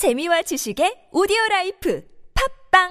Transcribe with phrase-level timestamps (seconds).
[0.00, 2.02] 재미와 지식의 오디오 라이프
[2.72, 2.88] 팟빵!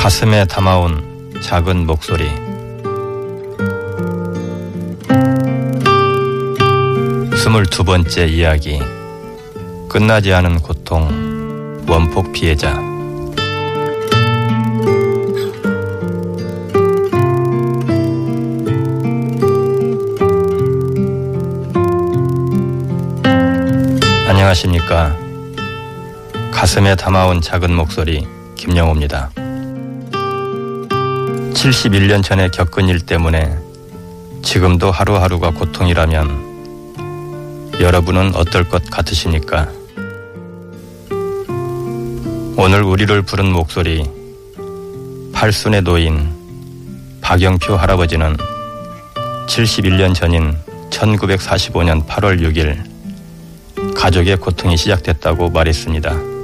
[0.00, 2.28] 가슴에 담아온 작은 목소리.
[7.36, 8.80] 스물두 번째 이야기.
[9.88, 12.85] 끝나지 않은 고통 원폭 피해자
[24.46, 25.16] 안녕하십니까
[26.52, 28.24] 가슴에 담아온 작은 목소리
[28.54, 29.30] 김영호입니다
[31.52, 33.58] 71년 전에 겪은 일 때문에
[34.42, 36.94] 지금도 하루하루가 고통이라면
[37.80, 39.68] 여러분은 어떨 것 같으십니까?
[42.56, 44.08] 오늘 우리를 부른 목소리
[45.32, 46.32] 팔순의 노인
[47.20, 48.36] 박영표 할아버지는
[49.48, 50.56] 71년 전인
[50.90, 52.95] 1945년 8월 6일
[53.94, 56.36] 가족의 고통이 시작됐다고 말했습니다.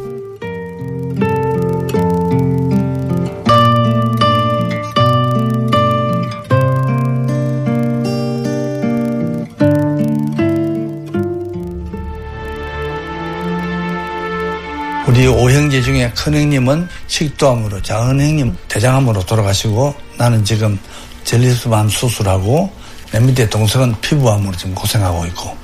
[15.06, 20.78] 우리 오형제 중에 큰 형님은 식도암으로 작은 형님 대장암으로 돌아가시고 나는 지금
[21.24, 22.72] 젤리스암 수술하고
[23.12, 25.54] 내 밑에 동생은 피부암으로 지금 고생하고 있고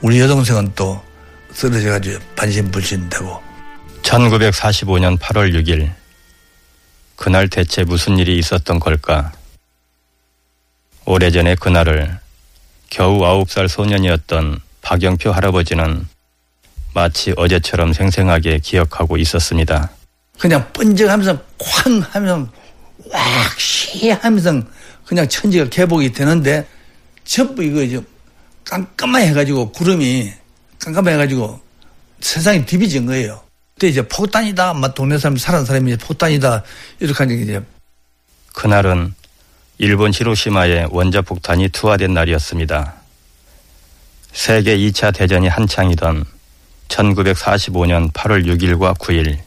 [0.00, 1.00] 우리 여동생은 또
[1.56, 3.42] 쓰러져가지고 반신불신되고
[4.02, 5.90] 1945년 8월 6일
[7.16, 9.32] 그날 대체 무슨 일이 있었던 걸까?
[11.06, 12.18] 오래전에 그날을
[12.90, 16.06] 겨우 9살 소년이었던 박영표 할아버지는
[16.92, 19.90] 마치 어제처럼 생생하게 기억하고 있었습니다.
[20.38, 22.48] 그냥 번쩍하면서 쾅 하면서
[23.10, 24.60] 왁시 하면서
[25.06, 26.66] 그냥 천지가 개복이 되는데
[27.24, 28.00] 전부 이거 이제
[28.64, 30.32] 깜깜하게 해가지고 구름이
[30.78, 31.60] 깜깜해 해가지고
[32.20, 33.42] 세상이 뒤비진 거예요.
[33.74, 34.74] 그때 이제 폭탄이다.
[34.74, 36.62] 막 동네 사람 살아는 사람이 폭탄이다.
[37.00, 37.62] 이렇게 하니 이제
[38.54, 39.14] 그날은
[39.78, 42.94] 일본 히로시마에 원자폭탄이 투하된 날이었습니다.
[44.32, 46.24] 세계 2차 대전이 한창이던
[46.88, 49.38] 1945년 8월 6일과 9일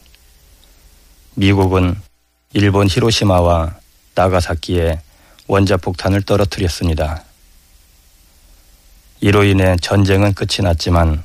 [1.34, 1.96] 미국은
[2.52, 3.74] 일본 히로시마와
[4.14, 5.00] 나가사키에
[5.46, 7.24] 원자폭탄을 떨어뜨렸습니다.
[9.20, 11.22] 이로 인해 전쟁은 끝이 났지만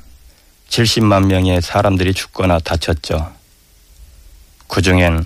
[0.68, 3.32] 70만 명의 사람들이 죽거나 다쳤죠.
[4.68, 5.24] 그 중엔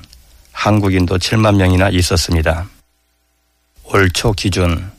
[0.52, 2.68] 한국인도 7만 명이나 있었습니다.
[3.84, 4.90] 올 초 기준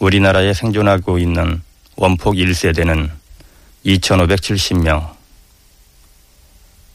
[0.00, 1.62] 우리나라에 생존하고 있는
[1.96, 3.10] 원폭 1세대는
[3.86, 5.14] 2,570명.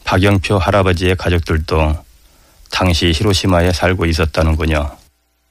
[0.03, 1.95] 박영표 할아버지의 가족들도
[2.71, 4.97] 당시 히로시마에 살고 있었다는군요.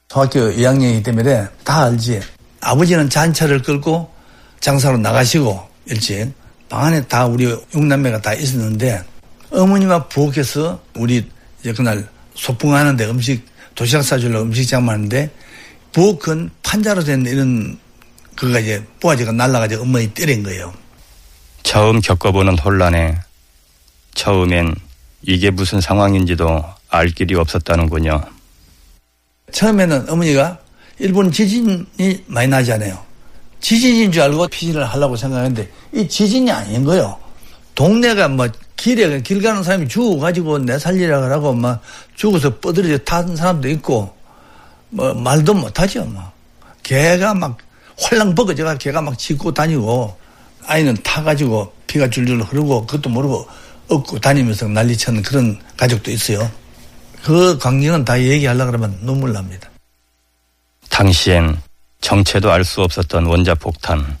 [0.09, 2.19] 중학교 2학년이기 때문에 다 알지.
[2.61, 4.11] 아버지는 잔차를 끌고
[4.59, 6.31] 장사로 나가시고 일찍
[6.67, 9.03] 방 안에 다 우리 육남매가 다 있었는데
[9.51, 11.27] 어머니와 부엌에서 우리
[11.59, 15.29] 이제 그날 소풍하는데 음식 도시락 싸주려고 음식장 하는데
[15.91, 17.77] 부엌은 판자로 된 이런
[18.35, 20.73] 그가 이제 뿌아지가 날라가지고 어머니 때린 거예요.
[21.63, 23.17] 처음 겪어보는 혼란에
[24.15, 24.75] 처음엔
[25.21, 28.21] 이게 무슨 상황인지도 알 길이 없었다는군요.
[29.51, 30.59] 처음에는 어머니가
[30.99, 33.08] 일본 지진이 많이 나잖아요.
[33.61, 37.17] 지진인 줄 알고 피신을 하려고 생각했는데 이 지진이 아닌 거예요.
[37.75, 41.81] 동네가 뭐 길에 길 가는 사람이 죽어가지고 내 살리라 그러고 막
[42.15, 44.13] 죽어서 뻗어져 탄 사람도 있고
[44.89, 46.03] 뭐 말도 못하죠.
[46.05, 46.23] 뭐
[46.83, 47.57] 개가 막
[47.99, 50.17] 홀랑 벗어져가 개가 막 짖고 다니고
[50.65, 53.47] 아이는 타가지고 피가 줄줄 흐르고 그것도 모르고
[53.89, 56.49] 업고 다니면서 난리치는 그런 가족도 있어요.
[57.23, 59.69] 그 광경은 다 얘기하려고 그러면 눈물 납니다.
[60.89, 61.57] 당시엔
[62.09, 64.17] 정체도 알 수 없었던 원자폭탄.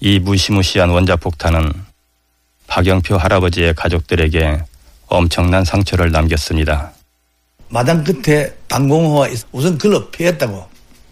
[0.00, 1.72] 이 무시무시한 원자폭탄은
[2.66, 4.62] 박영표 할아버지의 가족들에게
[5.06, 6.92] 엄청난 상처를 남겼습니다.
[7.68, 10.68] 마당 끝에 방공호가 있- 우선 글로 피했다고.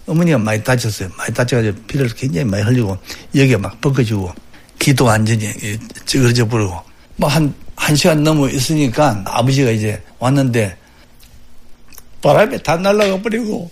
[0.07, 1.09] 어머니가 많이 다쳤어요.
[1.17, 2.97] 많이 다쳐가지고 피를 굉장히 많이 흘리고
[3.35, 4.33] 여기가 막 벗겨지고
[4.79, 5.53] 기도 완전히
[6.07, 6.77] 찌그러져 버리고
[7.17, 10.77] 뭐 한, 한 시간 넘어 있으니까 아버지가 이제 왔는데
[12.21, 13.71] 바람에 다 날아가 버리고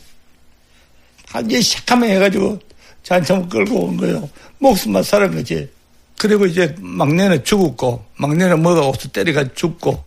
[1.32, 2.58] 완전히 시커매 해가지고
[3.02, 4.28] 잔참 끌고 온 거예요.
[4.58, 5.70] 목숨만 살은 거지.
[6.18, 10.04] 그리고 이제 막내는 죽었고 막내는 뭐가 없어 때리가 죽고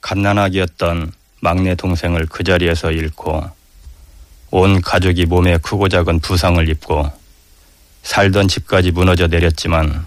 [0.00, 3.42] 갓난아기였던 막내 동생을 그 자리에서 잃고
[4.52, 7.10] 온 가족이 몸에 크고 작은 부상을 입고
[8.02, 10.06] 살던 집까지 무너져 내렸지만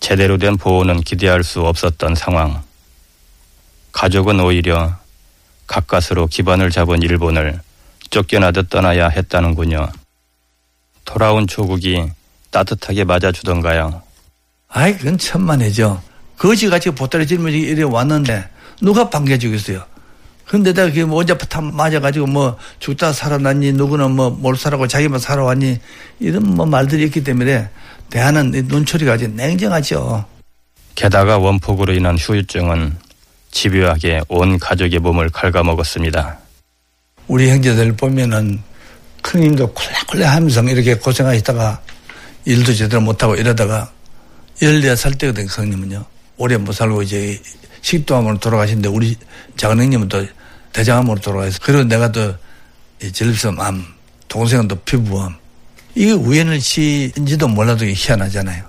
[0.00, 2.62] 제대로 된 보호는 기대할 수 없었던 상황.
[3.92, 4.96] 가족은 오히려
[5.66, 7.60] 가까스로 기반을 잡은 일본을
[8.12, 9.88] 쫓겨나듯 떠나야 했다는군요.
[11.04, 12.04] 돌아온 조국이
[12.50, 14.02] 따뜻하게 맞아주던가요.
[14.68, 16.00] 아이, 그건 천만에죠.
[16.36, 18.48] 거지같이 보따리 짊어지 이래 왔는데
[18.80, 19.84] 누가 반겨주겠어요.
[20.46, 25.78] 근데다 그 원자포탄 맞아가지고 뭐 죽다 살아났니 누구는 뭐뭘 살아고 자기만 살아왔니
[26.20, 27.70] 이런 뭐 말들이 있기 때문에
[28.10, 30.26] 대안은 눈초리가 아주 냉정하죠.
[30.94, 32.98] 게다가 원폭으로 인한 후유증은
[33.50, 36.38] 집요하게 온 가족의 몸을 갉아먹었습니다.
[37.28, 38.62] 우리 형제들 보면은
[39.22, 41.80] 큰 힘도 콜라콜라 하면서 이렇게 고생하시다가
[42.44, 43.90] 일도 제대로 못하고 이러다가
[44.60, 46.04] 14살 때거든, 큰 형님은요.
[46.36, 47.40] 오래 못 살고 이제
[47.82, 49.16] 식도암으로 돌아가신데 우리
[49.56, 50.26] 작은 형님은 또
[50.72, 52.34] 대장암으로 돌아가서 그리고 내가 또
[53.12, 53.84] 전립선암,
[54.28, 55.36] 동생은 또 피부암.
[55.94, 58.68] 이게 우연을 시인지도 몰라도 희한하잖아요.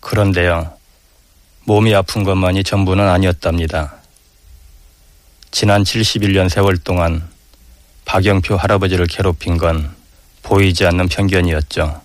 [0.00, 0.72] 그런데요.
[1.64, 3.94] 몸이 아픈 것만이 전부는 아니었답니다.
[5.52, 7.31] 지난 71년 세월 동안
[8.04, 9.90] 박영표 할아버지를 괴롭힌 건
[10.42, 12.02] 보이지 않는 편견이었죠.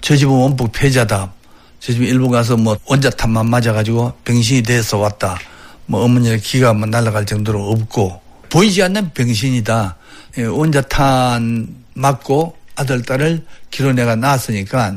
[0.00, 1.32] 저 집은 원폭 폐자다.
[1.80, 5.38] 저 집은 일본 가서 뭐 원자탄만 맞아가지고 병신이 돼서 왔다.
[5.86, 8.20] 뭐 어머니의 기가 날아갈 정도로 없고
[8.50, 9.96] 보이지 않는 병신이다.
[10.38, 14.96] 예, 원자탄 맞고 아들, 딸을 기로 내가 낳았으니까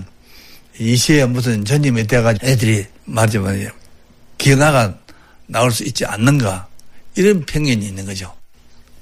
[0.80, 3.72] 이 시에 무슨 전임이 돼가지고 애들이 말하자면
[4.38, 4.94] 기어나가
[5.48, 6.68] 나올 수 있지 않는가.
[7.16, 8.34] 이런 편견이 있는 거죠.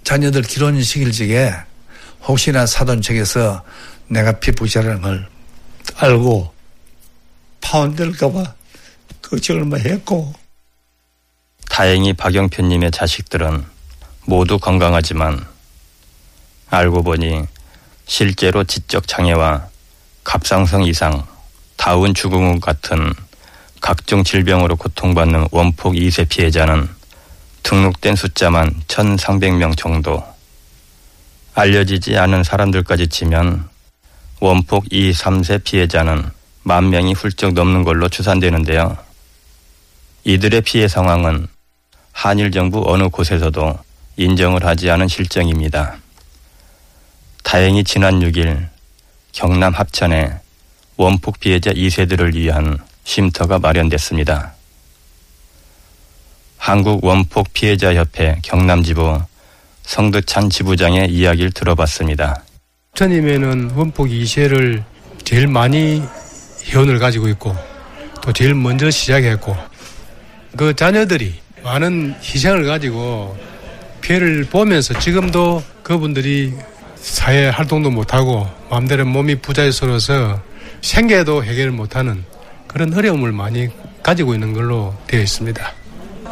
[0.03, 1.53] 자녀들 기혼시킬 적에
[2.23, 3.63] 혹시나 사돈 측에서
[4.07, 5.27] 내가 피부자라는 걸
[5.95, 6.53] 알고
[7.61, 8.53] 파혼될까봐
[9.21, 10.33] 걱정을 많이 했고.
[11.69, 13.65] 다행히 박영표님의 자식들은
[14.25, 15.45] 모두 건강하지만
[16.69, 17.45] 알고 보니
[18.05, 19.67] 실제로 지적 장애와
[20.23, 21.25] 갑상선 이상,
[21.75, 23.13] 다운 죽음 같은
[23.81, 26.87] 각종 질병으로 고통받는 원폭 2세 피해자는
[27.63, 30.23] 등록된 숫자만 1,300명 정도.
[31.55, 33.67] 알려지지 않은 사람들까지 치면
[34.39, 36.29] 원폭 2, 3세 피해자는
[36.63, 38.97] 만 명이 훌쩍 넘는 걸로 추산되는데요.
[40.25, 41.47] 이들의 피해 상황은
[42.11, 43.77] 한일 정부 어느 곳에서도
[44.17, 45.97] 인정을 하지 않은 실정입니다.
[47.43, 48.67] 다행히 지난 6일
[49.31, 50.39] 경남 합천에
[50.97, 54.53] 원폭 피해자 2세들을 위한 쉼터가 마련됐습니다.
[56.63, 59.21] 한국 원폭 피해자 협회 경남지부
[59.81, 62.41] 성득찬 지부장의 이야기를 들어봤습니다.
[62.91, 64.81] 합천이면은 원폭 2세를
[65.25, 66.01] 제일 많이
[66.63, 67.53] 회원을 가지고 있고
[68.21, 69.57] 또 제일 먼저 시작했고
[70.55, 71.33] 그 자녀들이
[71.65, 73.37] 많은 희생을 가지고
[73.99, 76.53] 피해를 보면서 지금도 그분들이
[76.95, 80.41] 사회 활동도 못하고 마음대로 몸이 부자유스러워서
[80.81, 82.23] 생계도 해결을 못하는
[82.67, 83.67] 그런 어려움을 많이
[84.01, 85.82] 가지고 있는 걸로 되어 있습니다.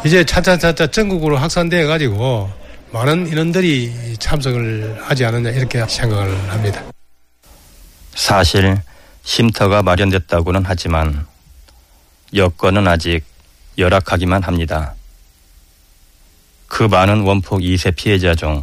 [0.04, 2.50] 이제 차차차차 전국으로 확산되어 가지고
[2.90, 6.82] 많은 인원들이 참석을 하지 않느냐 이렇게 생각을 합니다.
[8.14, 8.78] 사실
[9.22, 11.26] 쉼터가 마련됐다고는 하지만
[12.34, 13.22] 여건은 아직
[13.78, 14.94] 열악하기만 합니다.
[16.66, 18.62] 그 많은 원폭 2세 피해자 중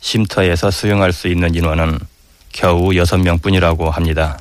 [0.00, 1.98] 쉼터에서 수용할 수 있는 인원은
[2.52, 4.38] 겨우 6명 뿐이라고 합니다.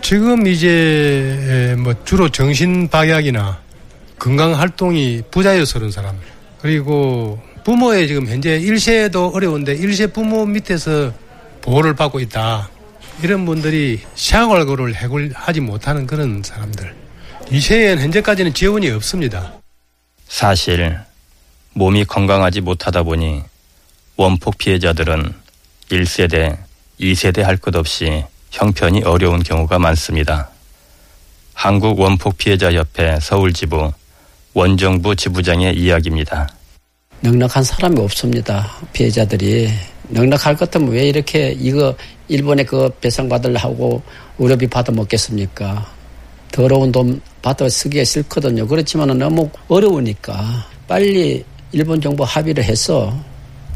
[0.00, 3.63] 지금 이제 뭐 주로 정신 박약이나
[4.24, 6.18] 건강 활동이 부자유스러운 사람
[6.62, 11.12] 그리고 부모의 지금 현재 1세도 어려운데 1세 부모 밑에서
[11.60, 12.70] 보호를 받고 있다.
[13.22, 16.94] 이런 분들이 생활고를 해결하지 못하는 그런 사람들.
[17.48, 19.52] 2세에는 현재까지는 지원이 없습니다.
[20.26, 20.98] 사실
[21.74, 23.42] 몸이 건강하지 못하다 보니
[24.16, 25.34] 원폭 피해자들은
[25.90, 26.56] 1세대,
[26.98, 30.48] 2세대 할 것 없이 형편이 어려운 경우가 많습니다.
[31.52, 33.92] 한국 원폭 피해자 협회 서울지부
[34.54, 36.48] 원정부 지부장의 이야기입니다.
[37.20, 38.70] 넉넉한 사람이 없습니다.
[38.92, 39.68] 피해자들이
[40.08, 41.94] 넉넉할 것 같으면 왜 이렇게 이거
[42.28, 44.00] 일본에 그 배상받으려 하고
[44.38, 45.84] 의료비 받아 먹겠습니까?
[46.52, 48.66] 더러운 돈 받아 쓰기가 싫거든요.
[48.66, 53.12] 그렇지만 너무 어려우니까 빨리 일본 정부 합의를 해서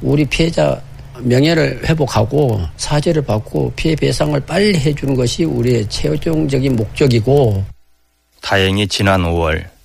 [0.00, 0.80] 우리 피해자
[1.18, 7.64] 명예를 회복하고 사죄를 받고 피해 배상을 빨리 해주는 것이 우리의 최종적인 목적이고
[8.40, 9.77] 다행히 지난 5월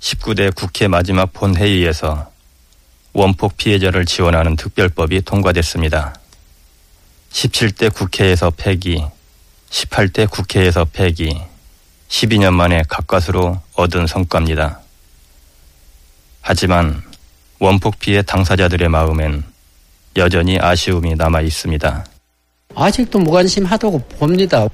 [0.00, 2.30] 19대 국회 마지막 본회의에서
[3.12, 6.14] 원폭 피해자를 지원하는 특별법이 통과됐습니다.
[7.30, 9.02] 17대 국회에서 폐기,
[9.70, 11.38] 18대 국회에서 폐기,
[12.08, 14.80] 12년 만에 가까스로 얻은 성과입니다.
[16.42, 17.02] 하지만
[17.58, 19.42] 원폭 피해 당사자들의 마음엔
[20.16, 22.06] 여전히 아쉬움이 남아 있습니다.
[22.74, 24.68] 아직도 무관심하다고 봅니다.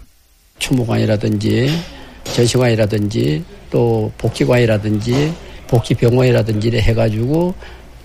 [0.59, 1.83] 추모관이라든지
[2.25, 5.33] 전시관이라든지 또 복지관이라든지
[5.67, 7.55] 복지병원이라든지 해가지고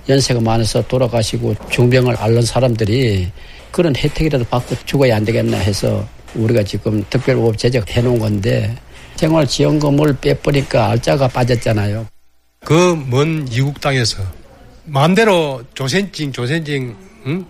[0.07, 3.27] 연세가 많아서 돌아가시고 중병을 앓는 사람들이
[3.71, 8.73] 그런 혜택이라도 받고 죽어야 안 되겠나 해서 우리가 지금 특별법 제작해 놓은 건데
[9.17, 12.07] 생활지원금을 빼버리니까 알짜가 빠졌잖아요.
[12.63, 14.23] 그 먼 이국 땅에서
[14.85, 16.95] 마음대로 조센징 조센징
[17.25, 17.45] 응?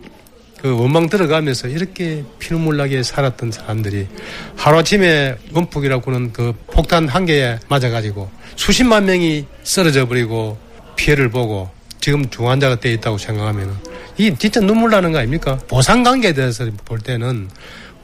[0.61, 4.07] 그 원망 들어가면서 이렇게 피눈물 나게 살았던 사람들이
[4.55, 10.57] 하루아침에 원폭이라고는 그 폭탄 한 개에 맞아가지고 수십만 명이 쓰러져 버리고
[10.95, 13.77] 피해를 보고 지금 중환자가 돼 있다고 생각하면
[14.17, 15.59] 이 진짜 눈물 나는 거 아닙니까?
[15.67, 17.49] 보상 관계에 대해서 볼 때는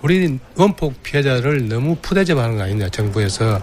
[0.01, 3.61] 우리 원폭 피해자를 너무 푸대접하는 거 아니냐 정부에서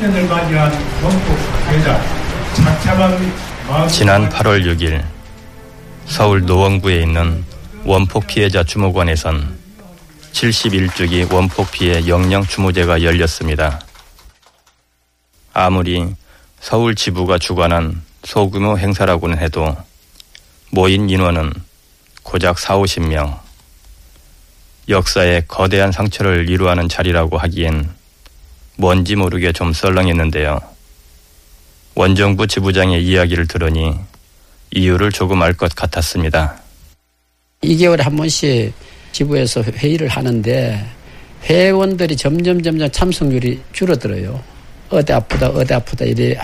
[0.00, 1.36] 71주년을 맞이한 원폭
[1.68, 2.00] 피해자
[2.54, 5.04] 착잡한 지난 8월 6일
[6.06, 7.44] 서울 노원구에 있는
[7.84, 9.58] 원폭 피해자 주무관에선
[10.32, 13.80] 71주기 원폭 피해 영영 추모제가 열렸습니다.
[15.52, 16.14] 아무리
[16.60, 19.76] 서울 지부가 주관한 소규모 행사라고는 해도
[20.70, 21.52] 모인 인원은
[22.22, 23.38] 고작 4, 50명.
[24.88, 27.99] 역사의 거대한 상처를 이루하는 자리라고 하기엔
[28.80, 30.58] 뭔지 모르게 좀 썰렁했는데요.
[31.94, 33.94] 원정부 지부장의 이야기를 들으니
[34.70, 36.58] 이유를 조금 알 것 같았습니다.
[37.62, 38.72] 2개월에 한 번씩
[39.12, 40.82] 지부에서 회의를 하는데
[41.44, 44.42] 회원들이 점점 점점 참석률이 줄어들어요.
[44.88, 46.34] 어디 아프다 어디 아프다 이래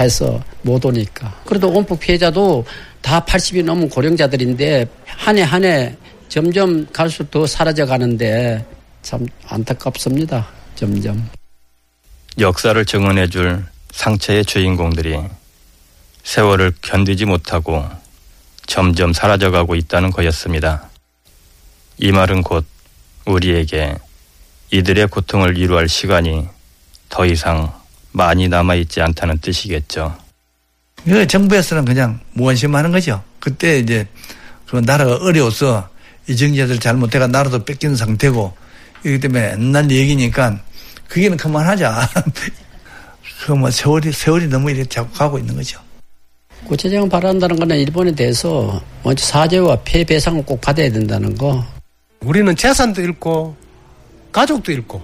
[0.00, 1.42] 해서 못 오니까.
[1.44, 2.64] 그래도 원폭 피해자도
[3.02, 5.94] 다 80이 넘은 고령자들인데 한 해 한 해
[6.28, 8.64] 점점 갈수록 더 사라져 가는데
[9.02, 10.48] 참 안타깝습니다.
[10.74, 11.28] 점점.
[12.38, 15.18] 역사를 증언해 줄 상처의 주인공들이
[16.24, 17.86] 세월을 견디지 못하고
[18.66, 20.88] 점점 사라져가고 있다는 거였습니다.
[21.98, 22.64] 이 말은 곧
[23.26, 23.96] 우리에게
[24.70, 26.48] 이들의 고통을 이루할 시간이
[27.08, 27.72] 더 이상
[28.12, 30.16] 많이 남아있지 않다는 뜻이겠죠.
[31.04, 33.22] 그 정부에서는 그냥 무관심하는 거죠.
[33.40, 34.06] 그때 이제
[34.66, 35.88] 그 나라가 어려워서
[36.28, 38.56] 이정자들 잘못해가 나라도 뺏기는 상태고
[39.04, 40.60] 이기 때문에 옛날 얘기니까
[41.12, 42.08] 그게는 그만하자.
[43.44, 45.78] 그뭐 세월이 세월이 너무 이렇게 자꾸 가고 있는 거죠.
[46.64, 51.62] 구체적으로 바란다는 거는 일본에 대해서 먼저 사죄와 피해 배상을 꼭 받아야 된다는 거.
[52.20, 53.54] 우리는 재산도 잃고
[54.30, 55.02] 가족도 잃고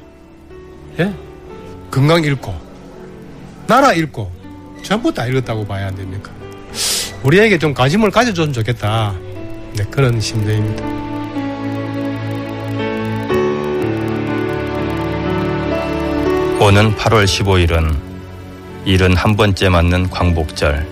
[1.00, 1.12] 예?
[1.90, 2.54] 건강 잃고
[3.66, 4.32] 나라 잃고
[4.82, 6.32] 전부 다 잃었다고 봐야 안 됩니까?
[7.22, 9.14] 우리에게 좀 관심을 가져줬으면 좋겠다.
[9.76, 11.17] 네, 그런 심정입니다.
[16.60, 17.96] 오는 8월 15일은
[18.84, 20.84] 일은 한 번째 맞는 광복절.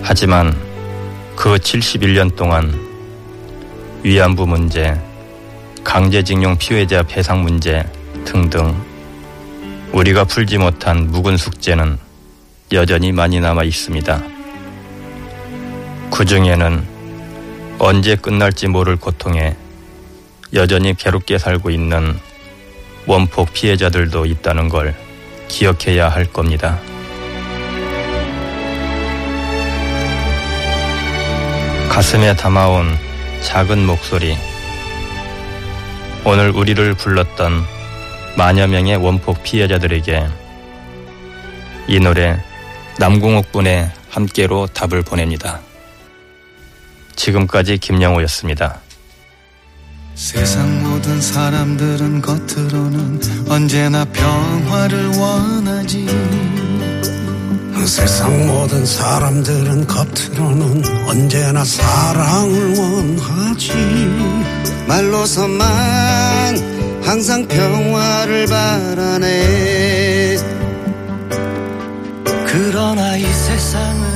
[0.00, 0.56] 하지만
[1.34, 2.72] 그 71년 동안
[4.04, 4.96] 위안부 문제,
[5.82, 7.82] 강제징용 피해자 배상 문제
[8.24, 8.80] 등등
[9.90, 11.98] 우리가 풀지 못한 묵은 숙제는
[12.70, 14.22] 여전히 많이 남아 있습니다.
[16.12, 16.86] 그 중에는
[17.80, 19.56] 언제 끝날지 모를 고통에
[20.54, 22.20] 여전히 괴롭게 살고 있는
[23.06, 24.94] 원폭 피해자들도 있다는 걸
[25.48, 26.78] 기억해야 할 겁니다.
[31.88, 32.96] 가슴에 담아온
[33.42, 34.36] 작은 목소리.
[36.24, 37.64] 오늘 우리를 불렀던
[38.36, 40.26] 만여 명의 원폭 피해자들에게
[41.88, 42.42] 이 노래
[42.98, 45.60] 남궁옥 분의 함께로 답을 보냅니다.
[47.16, 48.81] 지금까지 김영호였습니다.
[50.22, 56.06] 세상 모든 사람들은 겉으로는 언제나 평화를 원하지.
[57.84, 63.72] 세상 모든 사람들은 겉으로는 언제나 사랑을 원하지.
[64.86, 65.66] 말로서만
[67.02, 70.36] 항상 평화를 바라네.
[72.46, 74.11] 그러나 이 세상은